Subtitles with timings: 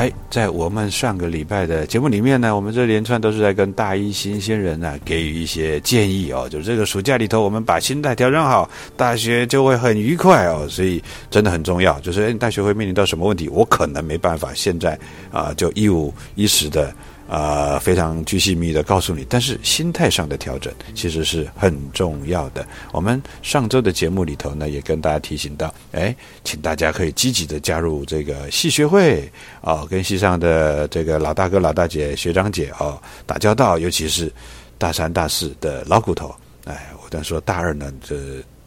[0.00, 6.48] 哎，在我们上个礼拜的节目里面呢，我们这连串都是在跟大一新鲜人呢给予一些建议哦。
[6.48, 10.66] 就这个暑假里头，我们把心态调整好，大学就会很愉快哦。
[10.70, 14.98] 所以真的很重要，就是哎，大学会面临到什么问题，我可能没办法现在
[15.30, 16.90] 啊就一五一十的。
[17.30, 22.66] 啊，非常具细密的告诉你，但是心态上的调整其实是很重要的。
[22.90, 34.32] 我们上周的节目里头呢，也跟大家提醒到，哎，请大家可以积极的加入这个戏学会哦，跟戏上的这个老大哥、老大姐、学长姐哦打交道，尤其是
[34.76, 36.34] 大三、大四的老骨头。
[36.64, 38.16] 哎，我但说大二呢，这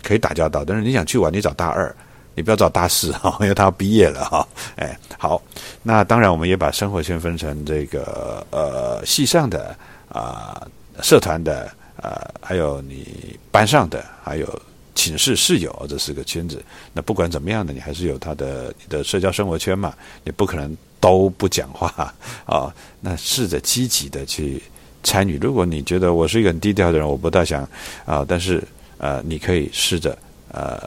[0.02, 1.94] 可以打交道，但是你想去玩，你找大二。
[2.36, 4.48] 你不要找大四哈， 因为他要毕业了哈。
[4.76, 5.42] 哎，好，
[5.84, 9.76] 那当然我们也把生活圈分成这个呃系上的
[10.10, 10.66] 啊
[11.02, 14.62] 社团的啊，还有你班上的，还有
[14.96, 16.64] 寝室室友这四个圈子。
[16.92, 19.94] 那不管怎么样的，你还是有他的你的社交生活圈嘛，
[20.24, 22.14] 你不可能都不讲话
[22.46, 22.74] 啊。
[23.00, 24.62] 那试着积极的去
[25.04, 25.38] 参与。
[25.40, 27.68] 如果你觉得我是一个很低调的人，我不大想
[28.06, 28.64] 啊，但是
[28.98, 30.18] 呃，你可以试着
[30.52, 30.82] 呃。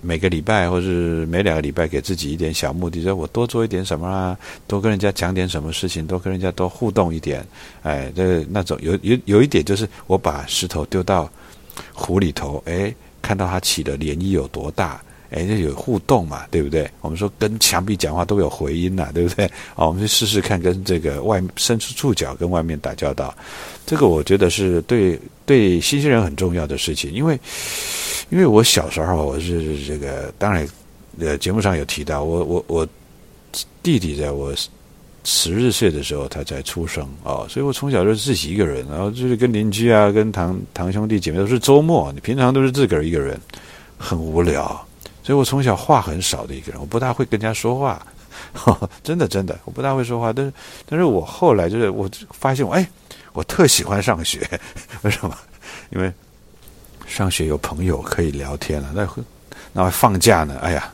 [0.00, 4.36] 每个礼拜或是每两个礼拜，给自己一点小目的，说我多做一点什么啊，
[4.66, 7.44] 多跟人家讲点什么事情，多跟人家多互动一点。
[7.82, 11.30] 哎，这那种有有有一点就是，我把石头丢到
[11.92, 16.90] 湖里头，哎，看到它起的涟漪有多大，哎，这有互动嘛，对不对？
[17.00, 19.44] 我们说跟墙壁讲话都有回音呐，对不对？
[19.74, 23.34] 啊，我们去试试看，跟这个外伸出触角跟外面打交道，
[23.86, 27.38] 这个我觉得是对对新鲜人很重要的事情，因为。
[28.30, 30.68] 因为我小时候我是这个，当然，
[31.18, 32.86] 呃，节目上有提到我我我
[33.82, 34.54] 弟弟在我
[35.24, 43.40] 十日岁的时候他才出生啊，所以我从小就自己一个人，然后就是跟邻居啊、跟堂堂兄弟姐妹都是周末，你平常都是自个儿一个人，
[43.96, 44.86] 很无聊，
[45.28, 48.00] 所以我从小话很少的一个人，我不大会跟人家说话，
[49.02, 50.50] 真的真的，我不大会说话，但是
[50.86, 52.88] 但是我后来就是我发现我哎，
[53.34, 54.48] 我特喜欢上学，
[55.02, 55.36] 为什么？
[55.90, 56.10] 因为。
[57.06, 59.06] 上学有朋友可以聊天了，那
[59.74, 60.58] 那放假呢？
[60.62, 60.90] 哎呀，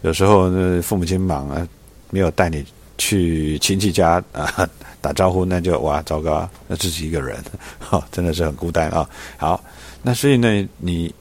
[0.00, 1.68] 有时候那父母亲忙啊，
[2.08, 2.64] 没有带你
[2.96, 4.66] 去亲戚家啊
[5.02, 7.42] 打招呼，那就哇糟糕，那自己一个人，
[7.78, 9.06] 哈，真的是很孤单啊。
[9.36, 9.62] 好，
[10.02, 11.14] 那所以呢，你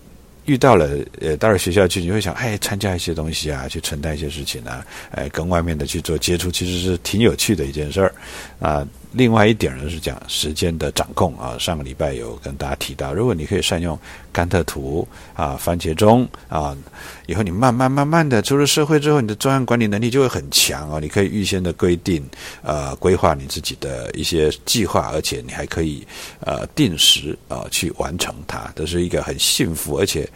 [0.45, 0.89] 遇到了
[1.19, 8.13] 呃，到了学校去，你会想，哎，参加一些东西啊，去承担一些事情啊，哎，跟外面的去做接触，其实是挺有趣的一件事儿
[8.59, 8.87] 啊。
[9.13, 13.97] 另外一点呢是讲时间的掌控啊，上个礼拜有跟大家提到，如果你可以善用
[14.31, 16.75] 甘特图啊、番茄钟啊，
[17.27, 20.99] 以后你慢慢慢慢的出了社会之后，你的专案管理能力就会很强哦。
[20.99, 22.27] 你可以预先的规定
[22.63, 26.05] 呃规划你自己的一些计划，而且你还可以
[26.39, 30.27] 呃定时啊去完成它，这是一个很幸福而且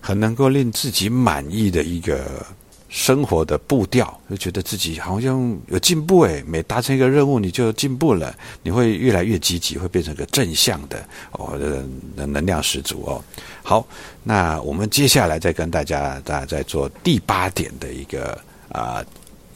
[0.00, 2.46] 很能够令自己满意的一个。
[2.94, 8.32] 生活的步调，就觉得自己好像有进步诶，每达成一个任务，你就进步了，
[8.62, 13.20] 你会越来越积极，会变成个正向的哦，的能量十足哦。
[13.64, 13.84] 好，
[14.22, 18.38] 那我们接下来再跟大家，大家再做第八点的一个
[18.68, 19.04] 啊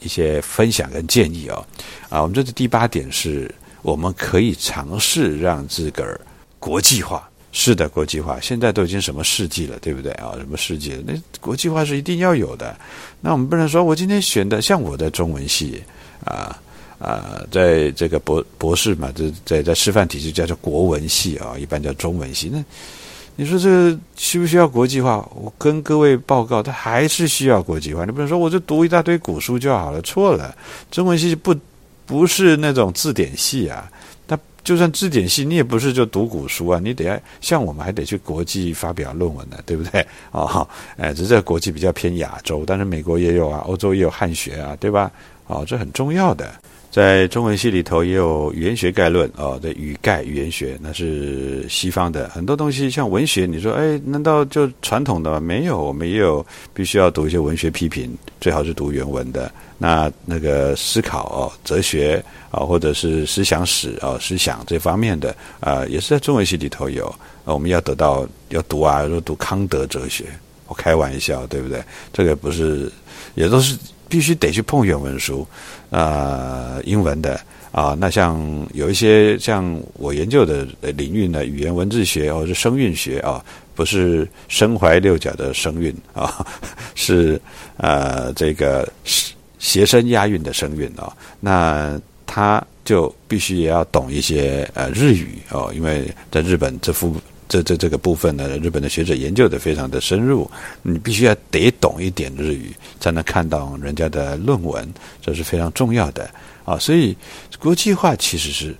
[0.01, 1.65] 一些分享跟建议哦。
[2.09, 3.49] 啊，我们这是第八点，是
[3.81, 6.19] 我们可以尝试让自个儿
[6.59, 7.28] 国际化。
[7.51, 10.33] 是的，国际化现在都已经什么世纪了，对不对啊？
[10.37, 11.01] 什么世纪了？
[11.05, 12.77] 那国际化是一定要有的。
[13.21, 15.81] 那我们不能说我今天选的，像我在中文系
[16.23, 16.55] 啊
[16.99, 22.49] 啊，在这个博博士嘛，这在在师范体系叫做国文系啊，一般叫中文系。
[22.53, 22.63] 那
[23.35, 25.17] 你说这个需不需要国际化？
[25.33, 28.05] 我跟各位报告，它还是需要国际化。
[28.05, 30.55] 你不能说我就读一大堆古书就好了，错了。
[30.91, 31.55] 中文系不
[32.05, 33.89] 不是那种字典系啊。
[34.69, 40.05] 就算字典系，你也不是就读古书啊，你得要像我们还得去国际发表论文呢，对不对？
[40.29, 45.11] 哦，哎，只是这在国际比较偏亚洲，但是美国也有啊，欧洲也有汉学啊，对吧？
[45.49, 46.49] 哦，这很重要的。
[46.91, 55.39] 在中文系里头也有语言学概论哦，的语概语言学，那是西方的很多东西，像文学，你说哎，难道就传统的吗？
[55.39, 56.43] 没有，我们也有
[56.73, 58.11] 必须要读一些文学批评，
[58.41, 59.51] 最好是读原文的。
[59.77, 67.13] 那那个思考哦，哲学啊，或者是思想史啊，思想这方面的啊，也是在中文系里头有。
[67.43, 70.25] 我们要得到要读啊，要读康德哲学，
[70.67, 71.83] 我开玩笑，对不对？
[72.11, 72.91] 这个不是，
[73.35, 73.77] 也都是。
[74.09, 75.47] 必须得去碰原文书，
[75.91, 77.39] 啊，英文的
[77.71, 83.45] 啊，那像有一些像我研究的领域呢，语言文字学或者是声韵学啊，
[83.75, 86.45] 不是身怀六甲的声韵啊，
[86.95, 87.39] 是
[87.77, 88.91] 呃这个
[89.59, 97.15] 谐声押韵的声韵啊，那他就必须也要懂一些呃日语哦，因为在日本这幅。
[97.49, 100.49] 这这这个部分呢，日本的学者研究的非常的深入，
[100.83, 104.87] 你必须要得懂一点日语，才能看到人家的论文，
[105.19, 106.29] 这是非常重要的
[106.63, 106.77] 啊。
[106.77, 107.17] 所以
[107.59, 108.75] 国际化其实是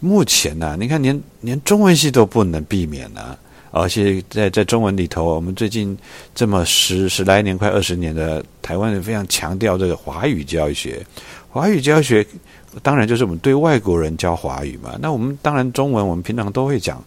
[0.00, 3.36] 目前呢，你看连连中文系都不能避免呢，
[3.70, 5.94] 而且在在中文里头，我们最近
[6.34, 11.04] 这么十十来年快二十年的台湾人非常强调这个华语教学，
[11.50, 12.26] 华语教学
[12.82, 14.96] 当然就是我们对外国人教华语嘛。
[15.02, 17.04] 那我们当然中文我们平常都会讲。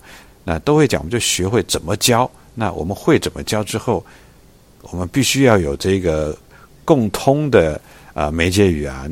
[0.50, 2.28] 那都会讲，我们就学会怎么教。
[2.56, 4.04] 那我们会怎么教之后，
[4.82, 6.36] 我们必须要有这个
[6.84, 7.80] 共通的
[8.16, 9.06] 啊媒介语啊，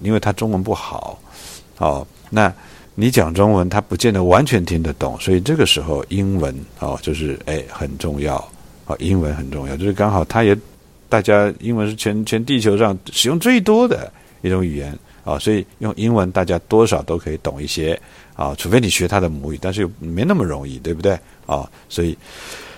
[0.00, 1.20] 因为他中文不好
[1.78, 2.06] 哦。
[2.30, 2.54] 那
[2.94, 8.36] 你讲中文，他不见得完全听得懂，所以这个时候英文哦，就是哎很重要
[8.86, 10.56] 哦，英文很重要，就是刚好他也
[11.08, 18.00] 大家英文是全全地球上使用最多的一种语言啊，所以用英文大家多少都可以懂一些。
[18.40, 21.12] 啊，除非你学他的母语，但是又没那么容易，对不对？
[21.44, 22.16] 啊，所以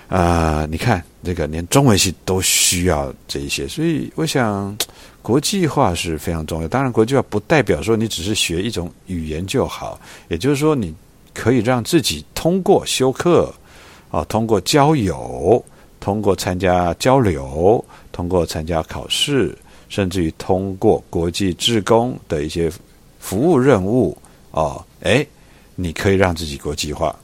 [0.09, 4.77] 啊，你看这个连中文系都需要这一些，所以我想
[5.23, 6.67] 国际化是非常重要。
[6.67, 10.93] 当然，国际化不代表说你只是学一种语言就好，也就是说，你
[11.33, 13.55] 可以让自己通过修课
[14.11, 15.65] 啊，通过交友，
[16.01, 19.57] 通过参加交流，通过参加考试，
[19.89, 22.69] 甚至于通过国际志工的一些
[23.21, 24.19] 服务任务
[24.51, 25.25] 啊，哎。
[25.75, 27.15] 你可以让自己国际化。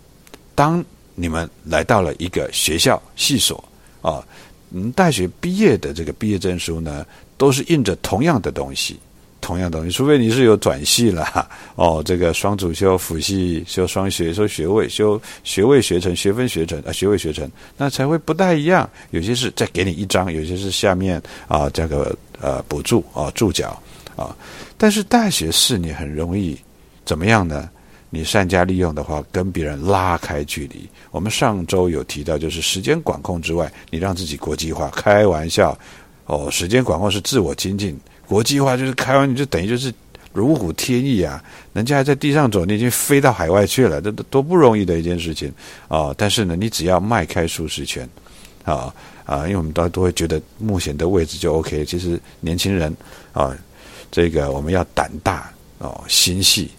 [0.55, 0.85] 当
[1.15, 3.63] 你们来到了一个学校、系所
[4.03, 4.25] 啊，
[4.71, 7.07] 嗯，大学毕业的这个毕业证书呢，
[7.37, 8.99] 都是印着同样的东西，
[9.41, 9.91] 同样东西。
[9.91, 18.89] 除非你是有转系了 哦，这个双主修、辅系、修双学、修学位、修学位学成、学分学成啊，学位学成，那才会不太一样。
[19.11, 23.81] 有些是再给你一张，有些是下面啊加个呃补助啊注脚
[24.17, 24.37] 啊。
[24.77, 26.57] 但是大学四年很容易
[27.05, 27.69] 怎么样呢？
[28.11, 30.89] 你善加利用的话，跟别人拉开距离。
[31.11, 34.89] 我们上周有提到，就是时间管控之外，你让自己国际化。
[34.91, 35.79] 开玩笑，
[36.25, 39.93] 哦，时间管控是自我精进，国际化就是开玩笑，就等于就是
[40.33, 41.43] 如虎添翼啊！
[41.73, 45.53] 人家还在地上走，你已经飞到海外去了，这多不容易的一件事情
[45.89, 46.15] 啊！
[46.17, 48.09] 但是呢，你只要迈开舒适圈，
[48.65, 51.85] 啊啊，因为我们大家都会觉得目前的位置就 OK。
[51.85, 52.95] 其实年轻人
[53.33, 53.55] 啊，
[54.11, 56.71] 这个我们要胆大哦，心细。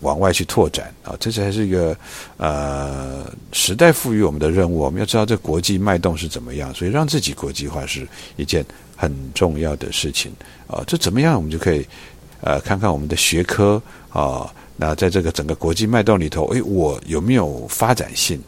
[0.00, 1.96] 往外去拓展啊，这才是一个
[2.36, 4.78] 呃时代赋予我们的任务。
[4.78, 8.64] 我们要知道这国际脉动是怎么样，所以让自己国际化是一件
[8.96, 10.32] 很重要的事情
[10.66, 10.82] 啊。
[10.86, 11.86] 这怎么样，我们就可以
[12.40, 14.52] 呃看看我们的学科啊。
[14.80, 18.40] 那在这个整个国际脉动里头，诶，我有没有发展性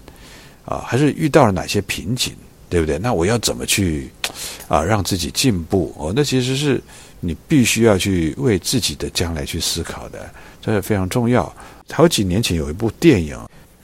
[0.64, 0.78] 啊？
[0.87, 2.33] 还是遇到了哪些瓶颈，
[2.69, 2.97] 对不对？
[3.00, 4.09] 那我要怎么去
[4.69, 5.92] 啊让自己进步？
[5.99, 6.80] 哦，那其实是
[7.20, 10.28] 你必须要去为自己的将来去思考的。
[10.60, 11.50] 这是非常重要。
[11.90, 13.38] 好几年前有一部电影，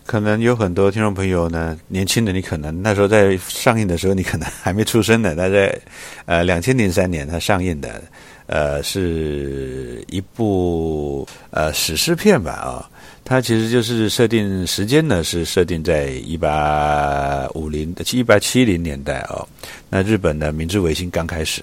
[0.05, 5.35] 可能有很多听众朋友呢，年轻的你可能那时候在上映的时候，你可能还没出生呢。
[5.37, 5.78] 那在
[6.26, 8.02] 呃两千零三年它上映的，
[8.47, 12.88] 呃是一部呃史诗片吧啊。
[13.25, 19.45] 它其实就是设定时间呢是设定在一八五零一八七零年代啊。
[19.90, 21.61] 那日本的明治维新刚开始，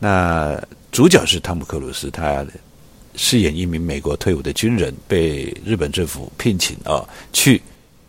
[0.00, 0.60] 那
[0.94, 2.46] 主角是汤姆克鲁斯，他。
[3.16, 7.62] 饰演一名美国退伍的军人，被日本政府聘请啊，去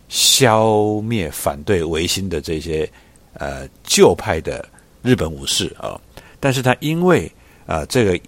[0.09, 2.89] 消灭反对维新的这些
[3.33, 4.67] 呃旧派的
[5.03, 5.93] 日本武士啊，
[6.39, 7.31] 但是他因为
[7.67, 8.19] 啊这个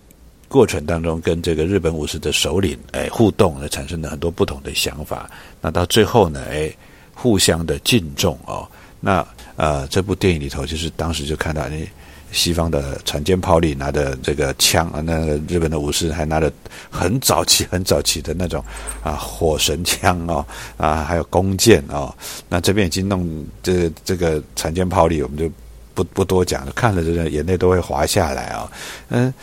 [0.48, 5.28] 过程当中跟这个日本武士的首领哎互动，而产生了很多不同的想法，
[5.60, 6.72] 那到最后呢哎
[7.12, 11.90] 互相的敬重哦，那呃这部电影里头就是当时就看到你。
[12.32, 16.52] 西方的船舰炮里拿的这个枪啊，那日本的武士还拿着
[16.90, 18.64] 很早期、很早期的那种
[19.04, 20.46] 啊火神枪哦
[20.78, 22.14] 啊，还有弓箭哦。
[22.50, 25.50] 那这边已经弄这这个船舰炮里，我们就
[25.94, 28.72] 不不多讲了，看了这个眼泪都会滑下来啊。
[29.10, 29.34] 嗯，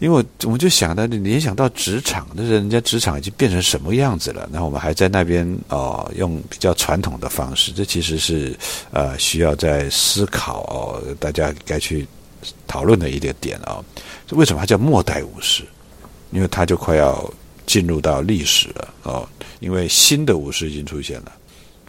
[0.00, 4.48] 因为我们就想到联想到职场，那人家职场已经变成什么样子了？
[4.50, 8.58] 那我们还在那边哦，用比较传统的方式，这其实是
[8.90, 12.04] 呃需要在思考哦，大家该去。
[12.66, 13.84] 讨论的一个点啊，
[14.30, 15.62] 为什么它叫末代武士？
[16.30, 17.30] 因为它就快要
[17.66, 19.28] 进入到历史了哦，
[19.58, 21.32] 因为新的武士已经出现了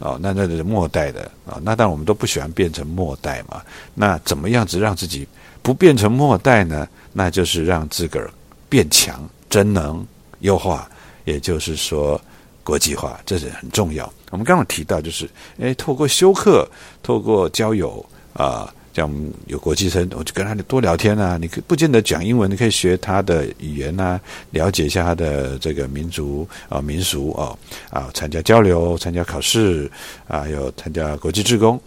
[0.00, 1.58] 哦，那那是末代的啊。
[1.62, 3.62] 那当然我们都不喜欢变成末代嘛。
[3.94, 5.26] 那怎么样子让自己
[5.62, 6.88] 不变成末代呢？
[7.12, 8.30] 那就是让自个儿
[8.68, 10.04] 变强、真能
[10.40, 10.90] 优化，
[11.24, 12.20] 也就是说
[12.64, 14.12] 国际化，这是很重要。
[14.30, 15.28] 我们刚刚提到就是，
[15.58, 16.68] 诶，透过修课，
[17.02, 18.04] 透过交友
[18.34, 18.72] 啊。
[18.94, 19.10] 像
[19.46, 21.38] 有国际生，我就跟他多聊天啊。
[21.40, 27.56] 你可不见得讲英文，你可以学他的语言啊，了解一下他的这个民族啊、民俗啊
[27.88, 29.90] 啊，参加交流、参加考试
[30.28, 31.80] 啊，有参加国际志工。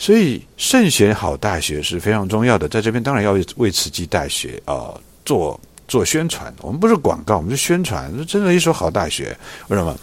[0.00, 2.66] 所以，慎选好大学是非常重要的。
[2.66, 6.52] 在这边，当然要为慈济大学啊做做宣传。
[6.62, 8.10] 我们不是广告，我们是宣传。
[8.26, 9.36] 真的，一所好大学，
[9.68, 9.94] 为什么？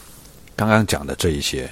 [0.55, 1.67] 刚刚讲的这一些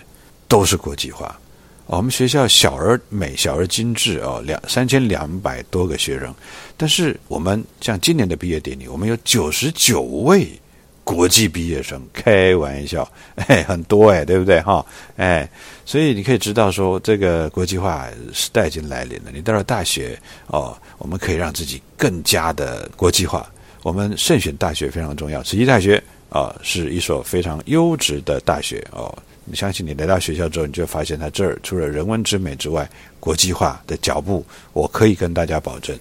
[0.47, 1.39] 都是国际化。
[1.85, 6.33] 我们学校小而美，小而精致哦，两三千两百多个学生，
[6.75, 10.59] 但是我们像今年的毕业典礼，我们有九十九位
[11.05, 13.09] 国际毕业生，开玩笑，
[13.47, 14.83] 哎，很多哎，对不对哈？
[15.15, 15.47] 哎，
[15.85, 19.31] 所以你可以知道说，这个国际化时代已经来临了。
[19.31, 23.47] 你到了大学哦，我们可以让自己更加的国际化。
[23.83, 29.15] 我们慎选大学非常重要，慈济大学啊，是一所非常优质的大学哦。
[29.47, 34.43] 你相信你来到学校之后，你就发现它这儿除了人文之美之外，国际化的脚步，
[34.73, 35.95] 我可以跟大家保证，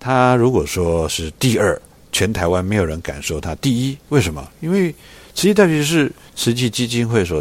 [0.00, 1.80] 它如果说是第二，
[2.18, 3.96] 全台湾没有人敢说他第一。
[4.08, 4.44] 为什么？
[4.58, 4.92] 因为
[5.36, 7.40] 慈济大学是慈济基金会所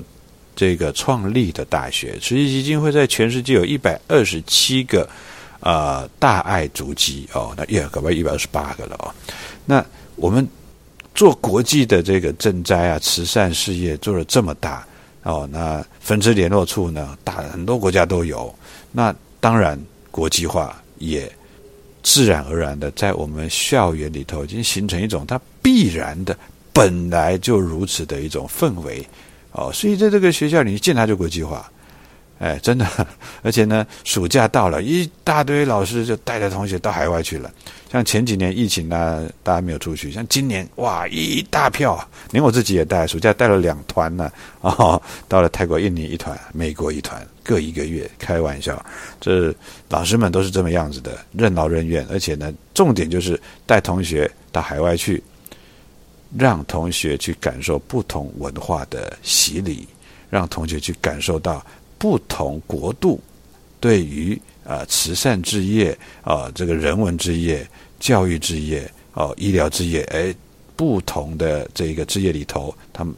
[0.56, 5.10] 这个创立的大学，慈济基金会在全世界有一百二十七个
[5.62, 9.12] 啊大爱足迹哦，那耶，搞不好一百二十八个了哦。
[9.66, 9.84] 那
[10.16, 10.48] 我们
[11.16, 14.86] 做国际的这个赈灾啊慈善事业做了这么大。
[15.24, 17.18] 哦，那分支联络处呢？
[17.24, 18.54] 大很多国家都有。
[18.92, 19.76] 那当然，
[20.12, 21.30] 国际化也
[22.04, 26.38] 自然而然的在我们校园里头已经形成一种它必然的、
[26.72, 29.06] 本来就如此的一种氛围。
[29.52, 31.72] 哦，所以在这个学校里，一见他就国际化。
[32.40, 32.86] 哎，真的，
[33.42, 37.52] 而且呢，暑假到了，一大堆老师就带着同学到海外去了。
[37.92, 40.12] 像前几年疫情呢，大家没有出去。
[40.12, 41.98] 像今年，哇，一大票，
[42.32, 44.32] 连我自己也带，暑假带了两团呢。
[44.62, 48.10] 哦，到了泰国、印尼一团，美国一团，各一个月。
[48.20, 48.86] 开玩笑，
[49.20, 49.52] 这
[49.90, 52.06] 老师们都是这么样子的，任劳任怨。
[52.12, 55.24] 而且呢，重点就是带同学到海外去，
[56.38, 59.88] 让同学去感受不同文化的洗礼，
[60.30, 61.66] 让同学去感受到。
[61.98, 63.20] 不同国度
[63.80, 67.68] 对于啊慈善置业啊这个人文置业、
[68.00, 70.34] 教育置业、哦医疗置业，哎，
[70.76, 73.14] 不同的这个职业里头，他们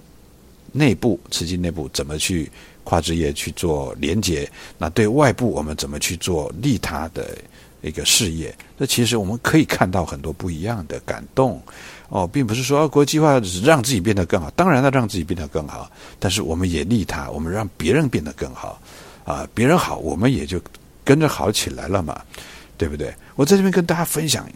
[0.72, 2.50] 内部慈济内部怎么去
[2.84, 4.50] 跨职业去做连接？
[4.78, 7.38] 那对外部我们怎么去做利他的
[7.82, 8.56] 一个事业？
[8.78, 11.62] 那其实我们可以看到很多不一样的感动。
[12.10, 18.82] 哦，并不是说国际化只是让自己变得更好，当然要让自己变得更好，但是我们也利他，我们让别人变得更好，
[19.24, 20.60] 啊，别人好，我们也就
[21.06, 22.20] 跟着好起来了嘛，
[22.78, 23.14] 对不对？
[23.36, 24.50] 我在这边跟大家分享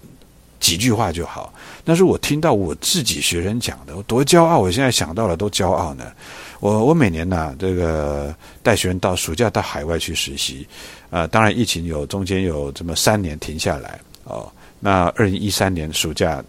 [0.60, 1.53] 几句话就好，
[1.86, 4.57] 那是我听到我自己学生讲的，我多骄傲！
[4.57, 6.12] 我现在想到了都骄傲呢。
[6.60, 8.33] 我我每年呢，这个
[8.63, 10.67] 带学生到暑假到海外去实习，
[11.12, 16.43] 啊，当然疫情有中间有这么三年停下来哦，那二零一三年暑假。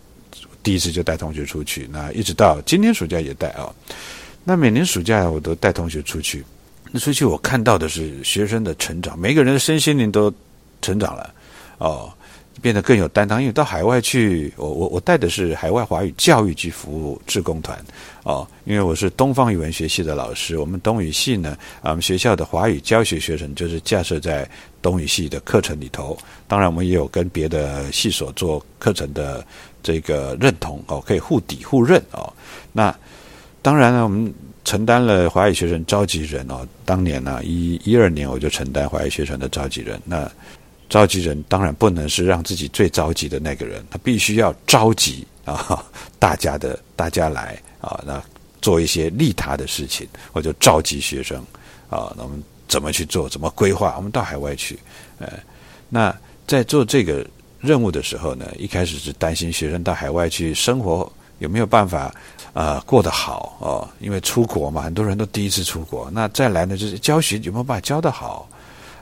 [0.65, 3.73] 第一次就带同学出去，那一直到今年暑假也带啊。
[4.43, 6.45] 那每年暑假我都带同学出去，
[6.91, 10.33] 那出去我看到的是学生的成长，每个人的身心灵都
[10.83, 11.35] 成长了
[11.79, 12.13] 哦，
[12.61, 13.41] 变得更有担当。
[13.41, 17.79] 因为到海外去，我我我带的是海外华语教育局服务志工团
[18.25, 24.47] 哦，因为我是东方语文学系的老师，我们东语系呢，啊，我们学校的华语教学学程就是架设在
[24.83, 26.19] 东语系的课程里头。
[26.47, 29.45] 当然，我们也有跟别的系所做课程的。
[29.85, 32.33] 这个认同哦，可以互抵互认哦。
[32.73, 32.93] 那
[33.63, 36.67] 当然呢，我们承担了华语学生召集人哦。
[36.85, 40.01] 当年呢，一一二年我就承担华语学生的召集人。
[40.05, 40.29] 那
[40.89, 45.85] 召集人当然不能是让自己最着急的那个人，他必须要召集啊
[46.19, 48.23] 大家的大家来啊，那
[48.61, 50.09] 做一些利他的事情。
[50.33, 51.39] 我就召集学生
[51.91, 53.29] 啊，那我们怎么去做？
[53.29, 53.95] 怎么规划？
[53.97, 54.79] 我们到海外去。
[55.19, 55.33] 呃，
[55.89, 56.15] 那
[56.47, 57.27] 在做这个
[57.65, 62.15] 任务的时候呢，一开始是担心学生到海外去生活有没有办法。
[62.55, 66.09] 啊，过得好哦，因为出国嘛，很多人都第一次出国。
[66.13, 68.49] 那再来呢，就是教学有没有办法教得好？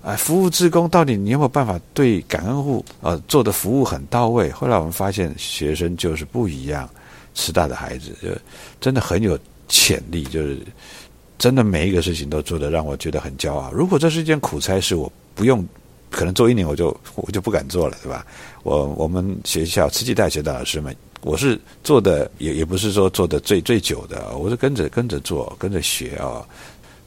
[0.02, 4.50] 啊，服务职工到底你有没有办法对感恩户呃做的服务很到位？
[4.50, 6.88] 后来我们发现，学生就是不一样，
[7.34, 8.30] 师大的孩子就
[8.80, 9.38] 真的很有
[9.68, 10.58] 潜力，就是
[11.36, 13.70] 真的每一个事情都做得让我觉得很骄傲。
[13.70, 15.62] 如果这是一件苦差事，我不用
[16.12, 18.24] 可能做一年我就我就不敢做了，对吧？
[18.62, 20.94] 我我们学校慈济大学的老师们。
[21.22, 26.44] 我是做的也也不是说做的最最久的，我是跟着跟着做，跟着学啊。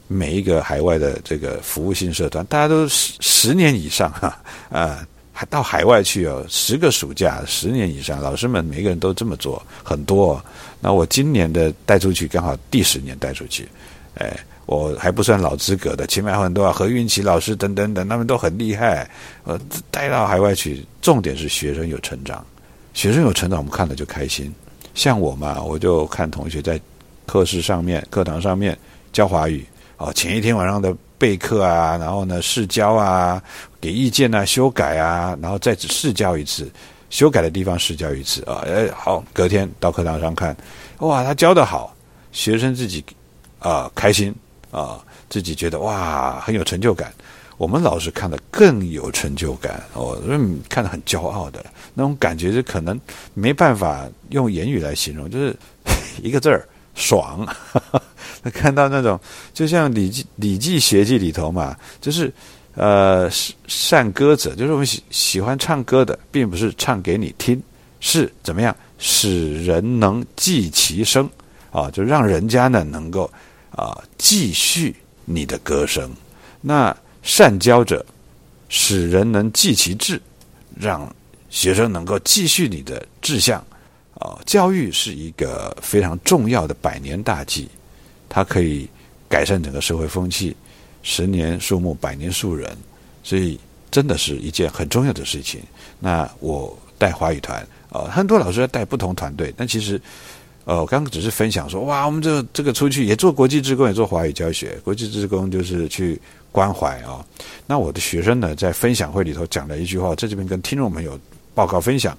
[0.08, 10.40] 每一个海外的这个服务性社团，大家都十十年以上哈啊，还到海外去哦，十个暑假十年以上，老师们每个人都这么做，很多。
[10.80, 13.68] 那我今年的带出去刚好第十年带出去，
[14.14, 14.34] 哎，
[14.66, 19.08] 我还不算老资格的，前面还有很多啊何运奇老师等等等，他们都很厉害。
[19.44, 19.58] 呃，
[19.90, 22.44] 带到海外去，重点是学生有成长。
[22.92, 24.52] 学生有成长，我们看了就开心。
[24.94, 26.80] 像我嘛，我就看同学在
[27.26, 28.76] 课室上面、课堂上面
[29.12, 29.64] 教华语，
[29.98, 33.42] 哦，前一天晚上的备课啊，然后呢试教啊，
[33.80, 36.70] 给意见啊，修改啊，然后再试教一次，
[37.10, 40.56] 修改的地方试教一次啊，哎，好，隔天到课堂上看，
[40.98, 41.94] 哇，他教的好，
[42.32, 43.04] 学生自己
[43.58, 44.34] 啊开心
[44.70, 47.12] 啊，自己觉得哇很有成就感。
[47.58, 50.20] 我们老师看的更有成就感，哦，
[50.68, 53.00] 看得很骄傲的那种感觉，就可能
[53.32, 55.56] 没办法用言语来形容，就是
[56.22, 57.46] 一个字儿爽。
[58.52, 59.18] 看到那种，
[59.54, 62.30] 就像《礼记》《礼记学记》里头嘛，就是
[62.74, 63.26] 呃
[63.66, 67.58] 善歌者，就是我们喜喜欢唱歌的，并不是唱给你听，
[68.00, 71.26] 是怎么样使人能记其声
[71.72, 73.30] 啊，就让人家呢能够
[73.76, 76.10] 啊继续你的歌声，
[76.60, 76.96] 那。
[77.28, 78.06] 善教者，
[78.68, 80.22] 使人能记其志，
[80.76, 81.12] 让
[81.50, 83.58] 学生能够继续你的志向。
[84.20, 87.68] 啊，教育是一个非常重要的百年大计，
[88.28, 88.88] 它可以
[89.28, 90.56] 改善整个社会风气。
[91.02, 92.70] 十年树木，百年树人，
[93.24, 93.58] 所以
[93.90, 95.60] 真的是一件很重要的事情。
[95.98, 100.00] 那我带华语团，啊，很多老师要带不同团队，但其实。
[100.66, 104.76] 呃，我刚刚只是分享说，哇，我们这这个出去也做国际职工，也做华语教学。
[104.82, 107.24] 国际职工就是去关怀啊。
[107.68, 111.16] 那我的学生呢，在分享会里头讲了一句话，在这边跟听众朋友
[111.54, 112.18] 报告分享。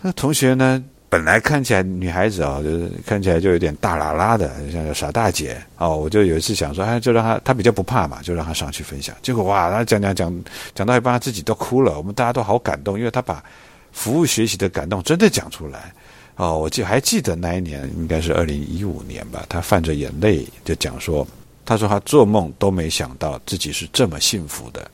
[0.00, 5.94] 那同学呢，本来看起来女孩子啊，就是看起来就有点大喇喇的，像傻大姐哦。
[5.94, 9.14] 我就有一次想说，哎，就让她，她比较不怕嘛，就让她上去分享。
[9.20, 11.98] 结果哇，她讲讲讲讲到一半，她自己都哭了。
[11.98, 13.44] 我们大家都好感动，因为她把
[13.92, 15.92] 服务学习的感动真的讲出来。
[16.36, 19.44] 哦，我记还记得那一年，应该是二零一五年吧。
[19.48, 21.26] 他泛着眼泪就讲说
[21.64, 24.90] ：“他说他做梦都没想到自己是这么幸福的。”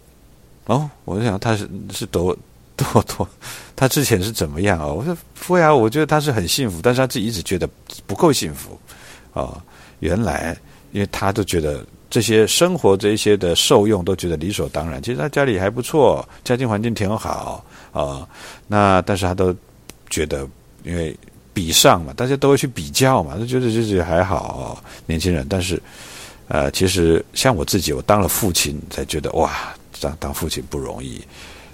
[0.66, 2.36] 哦，我就想他是是多
[2.76, 3.26] 多多，
[3.74, 4.86] 他之前是怎么样啊？
[4.86, 7.66] 我说不会啊，我觉得他是很幸福，但是他自己一直觉得
[8.06, 8.78] 不够幸福。
[9.32, 9.58] 哦，
[10.00, 10.54] 原来
[10.92, 15.02] 因为他都觉得这些生活这一些的受用都觉得理所当然。
[15.02, 18.28] 其实他家里还不错，家庭环境挺好啊。
[18.66, 19.54] 那但是他都
[20.10, 20.46] 觉得
[20.88, 21.14] 因为。
[21.54, 25.44] 比上嘛，大家都会去比较嘛，都觉得自己还好，年轻人。
[25.50, 25.82] 但是，
[26.46, 31.20] 呃，其实像我自己，我当了父亲才觉得哇，当当父亲不容易。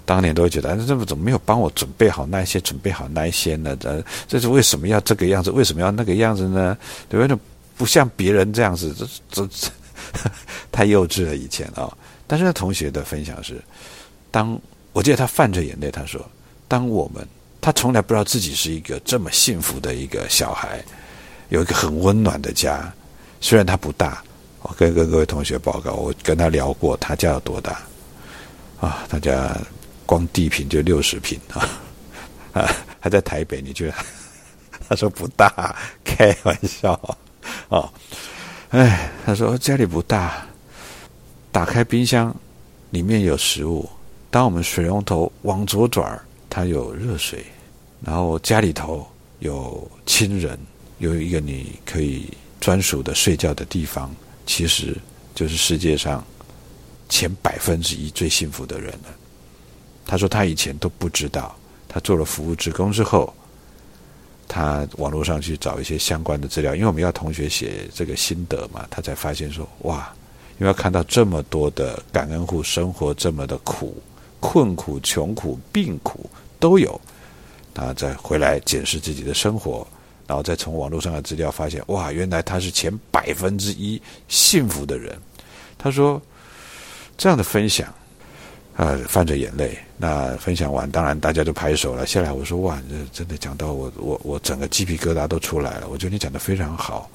[0.03, 3.75] 当年都会觉得，这怎么没有帮我准备好那些，准备好那些呢？
[3.75, 5.51] 这这是为什么要这个样子？
[5.51, 6.75] 为什么要那个样子呢？
[7.07, 7.37] 对不对？
[7.77, 8.91] 不像别人这样子，
[9.29, 9.69] 这这
[10.71, 11.95] 太幼稚了以前啊。
[12.25, 13.61] 但是那同学的分享是，
[14.31, 14.59] 当
[14.93, 16.27] 我记得他泛着眼泪，他说
[16.67, 17.23] ：“当我们。”
[17.65, 20.85] 他从来不知道自己是一个这么幸福的一个小孩，
[21.49, 22.93] 有一个很温暖的家。
[23.41, 24.23] 虽然他不大，
[24.61, 27.81] 我跟跟各位同学报告，我跟他聊过，他家有多大
[28.79, 29.03] 啊？
[29.09, 29.57] 他家
[30.05, 31.67] 光地坪就六十平啊！
[32.53, 33.95] 啊，还在台北，你觉得？
[34.87, 36.91] 他说不大，开玩笑
[37.69, 37.91] 啊！
[38.69, 40.45] 哎，他说家里不大，
[41.51, 42.31] 打开冰箱，
[42.91, 43.89] 里面有食物。
[44.29, 47.43] 当我们水龙头往左转，它有热水。
[48.01, 49.05] 然后家里头
[49.39, 50.59] 有亲人，
[50.99, 52.29] 有一个你可以
[52.59, 54.13] 专属的睡觉的地方，
[54.45, 54.95] 其实
[55.33, 56.23] 就是世界上
[57.09, 59.15] 前百分之一最幸福的人了。
[60.05, 61.55] 他说他以前都不知道，
[61.87, 63.33] 他做了服务职工之后，
[64.47, 70.13] 他网络上去找一些相关的资料，因为我们要同学写这个心得嘛，他才发现说哇，
[70.59, 73.99] 因为看到这么多的感恩户生活这么的苦、
[74.39, 76.29] 困苦、穷苦、病苦
[76.59, 77.01] 都有，
[77.75, 79.85] 他再回来检视自己的生活，
[80.25, 85.15] 然后再从网络上的资料发现哇，原来他是前百分之一幸福的人。
[85.77, 86.19] 他说
[87.15, 87.93] 这样的分享。
[88.77, 89.77] 啊，泛着眼泪。
[89.95, 92.05] 那分享完，当然大家都拍手了。
[92.05, 95.87] 下来我说：“哇，这真的讲到我，我我整个鸡皮疙瘩都出来了。
[95.87, 97.09] 我觉得你讲的非常好。”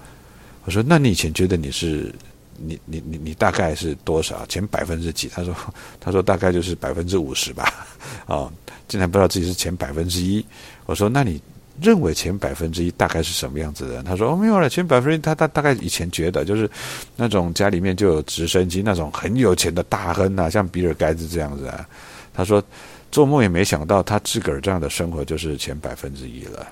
[0.65, 2.15] 我说：“那你以前觉得你是
[2.61, 4.45] 你你你你大概是多少？
[4.47, 5.55] 前百分之几？”他说
[5.99, 7.87] ：“他说大概就是百分之五十吧。”
[8.27, 8.51] 啊，
[8.87, 10.45] 竟然不知道自己是前百分之一。
[10.87, 11.41] 我说：“那你？”
[11.81, 14.03] 认为前百分之一大概是什么样子的？
[14.03, 16.71] 他说：“哦，没有了，前百分之一，他他大概以前觉得就是
[17.17, 21.89] 那种家里面就有直升机，那种很有钱的大亨啊，像比尔盖茨这样子啊。”
[22.35, 22.63] 他说
[23.11, 26.69] ：“做梦也没想到，他自个儿这样的生活就是前百分之一了。”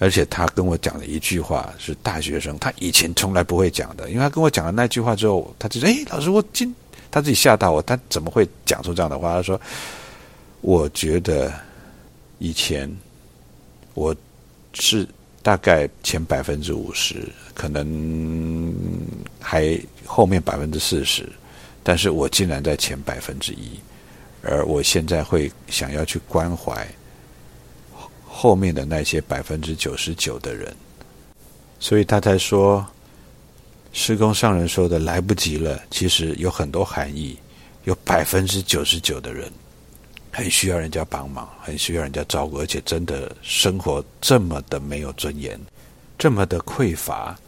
[0.00, 6.74] 而且他跟我讲了一句话，是大学生他以前从来不会讲的，因为他跟我讲了那句话之后，他就说：“哎，老师，我今
[7.08, 9.60] 他自己吓到我，他怎么会讲出这样的话？”他说
[10.60, 11.52] ：“我觉得
[12.38, 12.90] 以前。”
[13.94, 14.14] 我
[14.72, 15.06] 是
[15.42, 18.72] 大概前百分之五十，可能
[19.40, 21.28] 还后面百分之四十，
[21.82, 23.78] 但是我竟然在前百分之一，
[24.42, 26.86] 而我现在会想要去关怀
[28.40, 30.74] 后面的那些百分之九十九的人，
[31.78, 32.86] 所以他才说，
[33.92, 37.36] 施工上人说的来不及了，其实有很多含义，
[37.84, 39.52] 有百分之九十九的人。
[40.32, 45.60] 很需要人家帮忙，很需要人家照顾，而且真的生活这么的没有尊严，
[46.16, 47.38] 这么的匮乏，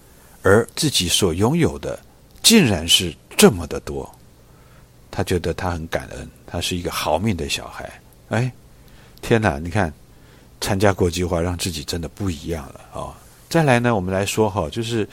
[0.42, 1.98] 而自己所拥有的
[2.42, 4.14] 竟然是这么的多。
[5.11, 7.90] 他觉得他很感恩，他是一个好命的小孩。
[8.28, 8.52] 哎，
[9.22, 9.59] 天哪！
[9.59, 9.90] 你看，
[10.62, 13.12] 参加国际化让自己真的不一样了哦。
[13.51, 15.07] 再来呢，我们来说哈，就是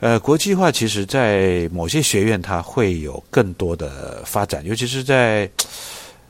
[0.00, 5.50] 呃，国际化其实在某些学院它会有更多的发展，尤其是在。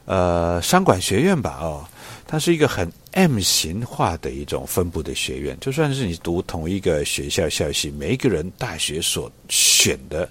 [0.07, 1.87] 呃，商管学院吧，哦，
[2.27, 5.57] 它是一个很 M 型化的一种分布的学院。
[5.61, 10.29] 就算是你读同一个学校校系，每一个人大学所选的，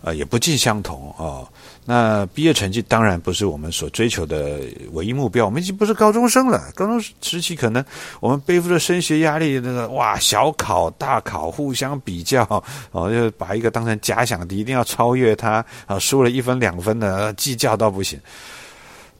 [0.00, 1.46] 呃，也不尽相同哦。
[1.84, 4.60] 那毕业成绩当然不是我们所追求的
[4.92, 5.44] 唯一目标。
[5.44, 7.84] 我们已经不是高中生了，高中时期可能
[8.20, 12.44] 我们背负着升学压力，那个哇，小考大考互相比较，
[12.92, 18.18] 哦，就把一个当成假想敌，一定要超越他啊，输了一分两分的计较到不行。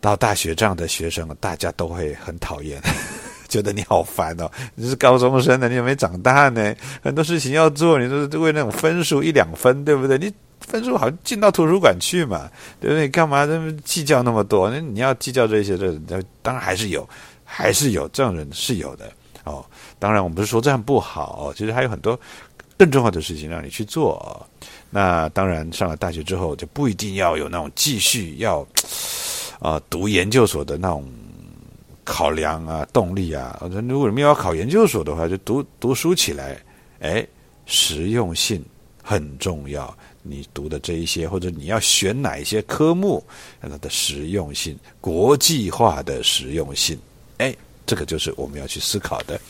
[0.01, 2.83] 到大学这样的学生，大家都会很讨厌，
[3.49, 4.51] 觉得你好烦哦。
[4.75, 6.75] 你是高中生呢，你有没有长大呢？
[7.01, 10.19] 很多事情要做，你都是为那种分数一两分，对不对？
[10.19, 10.33] 你
[10.73, 13.07] 分数好像进到图书馆去嘛，对不对？
[13.09, 14.71] 干嘛这么计较那么多？
[14.71, 15.95] 那你要计较这些的，
[16.41, 17.09] 当然还是有，
[17.45, 19.13] 还是有这样人是有的
[19.45, 19.65] 哦。
[19.99, 22.19] 当然，我们不是说这样不好，其实还有很多
[22.77, 24.45] 更重要的事情让你去做。
[24.91, 28.67] 那当然，上了大学之后就不一定要有那种继续要。
[29.61, 31.09] 啊，读研究所的那种
[32.03, 36.61] 考量啊，动力啊，那如果你们要考研究所的话，就读读书起来，
[36.99, 37.25] 哎，
[37.65, 38.61] 实用性
[39.01, 39.97] 很重要。
[40.23, 43.23] 你读的这一些，或者你要选哪一些科目，
[43.61, 46.99] 它的实用性、国际化的实用性，
[47.39, 47.55] 哎，
[47.85, 49.41] 这个就是我们要去思考的。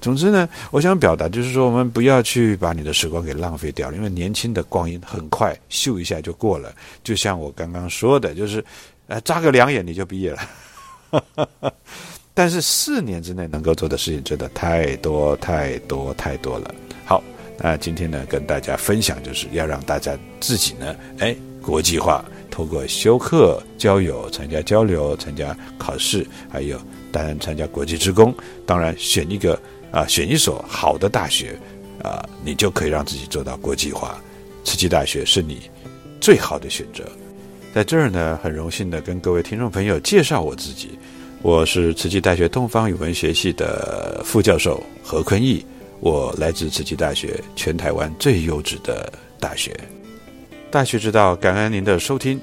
[0.00, 6.74] 总之呢，我想表达就是说，我们不要去把你的时光给浪费掉了，因为年轻的光阴很快，咻一下就过了。
[7.04, 8.64] 就像我刚刚说的，就是。
[9.08, 11.72] 呃，眨个两眼你就毕业了，
[12.32, 16.72] 但是四年之内能够做的事情真的太多太多太多了。
[17.58, 26.80] 那今天呢，跟大家分享就是要让大家自己呢，哎，国际化，透过修课、交友、参加交流、参加考试，还有
[27.12, 28.34] 当然参加国际职工，
[28.66, 29.60] 当然选一个
[29.90, 31.56] 啊，选一所好的大学
[32.02, 34.20] 啊，你就可以让自己做到国际化。
[34.64, 35.70] 慈济大学是你
[36.20, 37.04] 最好的选择。
[37.74, 40.98] 在这儿呢，很荣幸的跟各位听众朋友介绍我自己，
[41.42, 45.64] 我是慈济大学东方语文学系的副教授何坤义，
[46.02, 49.72] 我来自慈济大学，全台湾最优质的大学。
[50.68, 52.40] 大学之道，感恩您的收听，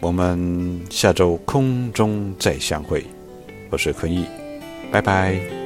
[0.00, 3.02] 我们下周空中再相会，
[3.70, 4.26] 我是坤义，
[4.92, 5.59] 拜拜。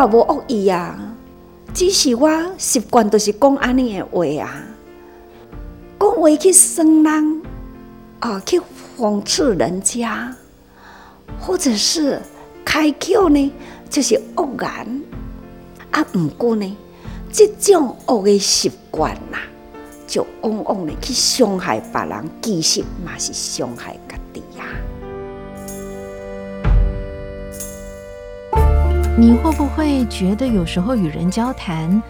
[0.00, 0.98] 我无恶意啊，
[1.74, 4.64] 只是我习惯都是讲安尼的话啊，
[5.98, 7.42] 讲话去酸人
[8.20, 8.58] 啊，去
[8.96, 10.34] 讽刺人家，
[11.38, 12.18] 或者是
[12.64, 13.52] 开口呢，
[13.90, 15.02] 就是恶言
[15.90, 16.06] 啊。
[16.14, 16.76] 毋过呢，
[17.30, 19.36] 这种恶的习惯呐，
[20.06, 23.98] 就往往呢去伤害别人，其实嘛是伤害
[29.18, 32.02] 你会不会觉得有时候与人交谈，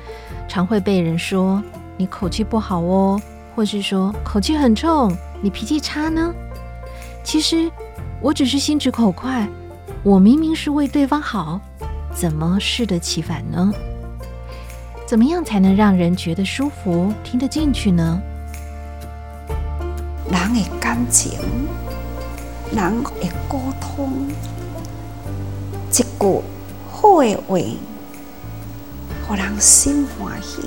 [0.46, 1.62] 常会被人说
[1.96, 3.20] 你口气不好哦，
[3.56, 6.32] 或是说口气很冲，你脾气差呢？
[7.24, 7.70] 其实
[8.20, 9.48] 我只是心直口快，
[10.04, 11.60] 我明明是为对方好，
[12.14, 13.72] 怎么适得其反呢？
[15.04, 18.20] 怎么样才能让人觉得舒服、听得进去呢？
[20.30, 21.40] 人的感情，
[22.70, 23.10] 人的
[23.48, 24.28] 沟通，
[25.90, 26.04] 一句。
[27.00, 27.58] 好的话，
[29.26, 30.58] 互人心欢喜，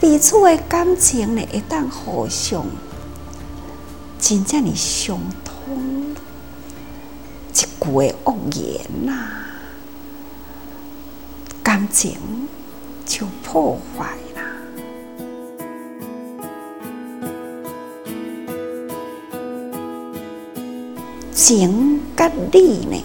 [0.00, 2.66] 彼此的感情呢会当互相
[4.18, 6.16] 真正的相通。
[7.52, 9.12] 一句的恶言呐，
[11.62, 12.18] 感情
[13.04, 14.42] 就破坏啦。
[21.32, 23.00] 情甲理呢？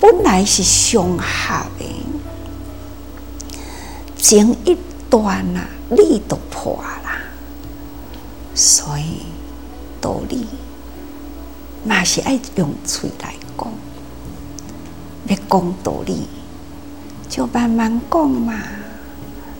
[0.00, 1.84] 本来是相合的，
[4.16, 4.76] 情一
[5.10, 7.18] 断啊，理都破啦。
[8.54, 9.22] 所以
[10.00, 10.46] 道理
[11.84, 13.68] 嘛是爱用嘴来讲，
[15.26, 16.26] 要讲道理
[17.28, 18.54] 就慢慢讲嘛，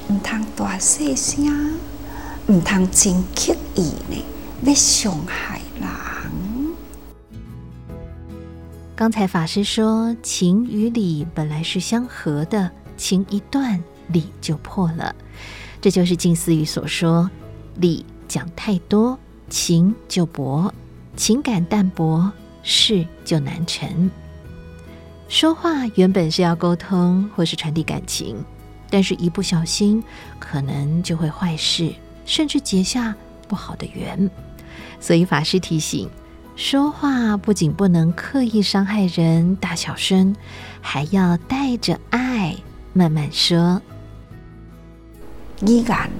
[0.09, 1.79] 唔通大细声，
[2.47, 4.25] 唔通真刻意呢，
[4.63, 5.58] 要伤害
[8.99, 15.15] 刚才法师说，情与理本来是相合的，情一断，理就破了。
[15.81, 17.31] 这就是近思语所说：
[17.77, 19.17] 理讲太多，
[19.49, 20.69] 情就薄；
[21.17, 22.29] 情感淡薄，
[22.65, 24.11] 事就难成。
[25.29, 28.45] 说话原本是要沟通或是传递感情，
[28.91, 30.03] 但是一不小心，
[30.41, 31.95] 可能就会坏事，
[32.27, 33.15] 甚至结下
[33.47, 34.29] 不好的缘。
[34.99, 36.11] 所以法师提醒。
[36.59, 40.35] 说话不仅不能刻意伤害人，大小声，
[40.81, 42.57] 还要带着爱
[42.93, 43.81] 慢慢说。
[45.63, 46.11] 语言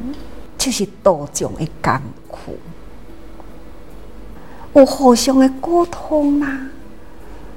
[0.57, 2.57] 就是多种的功夫，
[4.75, 6.69] 有互相的沟通啊，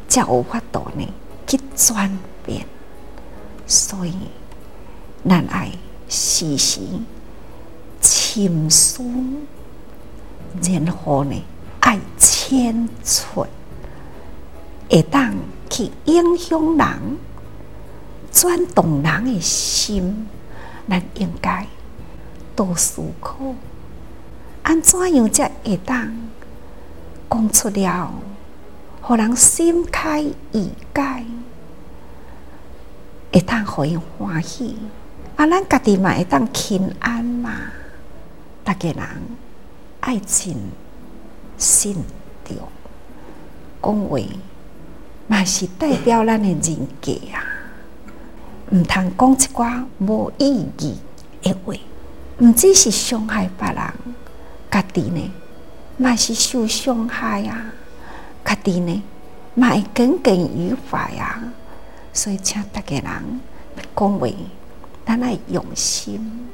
[0.08, 1.08] 才有法度呢
[1.46, 2.12] 去转
[2.44, 2.66] 变。
[3.68, 4.16] 所以，
[5.24, 5.72] 咱爱
[6.10, 6.82] 时时
[8.02, 9.04] 倾诉，
[10.64, 11.36] 然后呢？
[11.92, 13.46] 爱千寸，
[14.90, 15.36] 会当
[15.70, 17.18] 去影响人，
[18.32, 20.26] 转动人的心。
[20.88, 21.68] 咱应该
[22.56, 23.36] 多思考，
[24.64, 26.16] 安怎样才会当
[27.30, 28.14] 讲出了，
[29.02, 31.26] 互人心开意解，
[33.34, 34.78] 会当互因欢喜。
[35.36, 37.52] 啊，咱家己嘛会当平安嘛。
[38.64, 39.06] 大家人
[40.00, 40.58] 爱情。
[41.58, 41.94] 信
[42.46, 42.56] 着
[43.82, 44.20] 讲话，
[45.28, 47.44] 嘛是代表咱的人格啊！
[48.72, 50.98] 毋通讲一寡无意义
[51.42, 51.74] 的话，
[52.40, 53.94] 毋只是伤害别人，
[54.70, 55.32] 家己呢
[55.98, 57.74] 嘛是受伤害啊！
[58.46, 59.04] 家己呢
[59.54, 61.44] 嘛会耿耿于怀啊！
[62.14, 63.42] 所以，请大家人
[63.96, 64.28] 讲话，
[65.06, 66.50] 咱爱用心。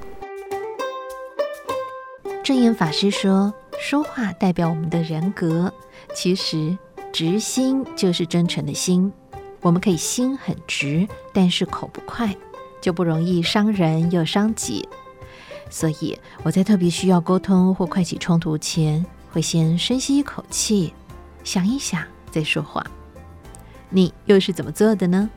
[2.44, 3.54] 正言法师说。
[3.80, 5.72] 说话代表我们的人格，
[6.14, 6.78] 其实
[7.14, 9.12] 直心就是真诚的心。
[9.62, 12.36] 我们可以心很直，但是口不快，
[12.82, 14.88] 就不容易伤人又伤己。
[15.70, 20.94] 所以我在特别需要沟通或快起冲突前，会先深吸一口气，
[21.44, 22.86] 想一想再说话。
[23.90, 25.30] 你又是怎么做的呢？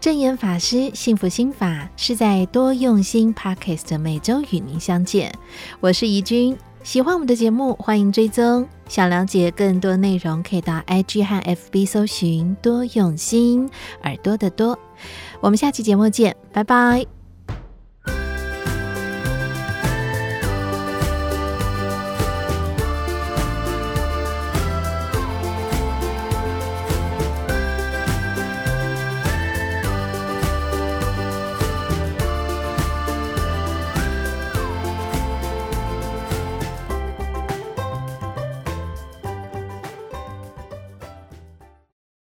[0.00, 5.32] 正言法师幸福心法是在多用心 Podcast 每周与您相见，
[5.80, 6.56] 我是怡君。
[6.82, 8.66] 喜欢我们的节目，欢迎追踪。
[8.88, 13.70] 想了解更多内容，可以到 IG 和 FB 搜寻“多用心
[14.02, 14.78] 耳朵的多”。
[15.40, 17.21] 我们下期节目见，拜拜。